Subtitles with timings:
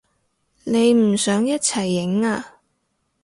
[0.63, 2.55] 你唔想一齊影啊？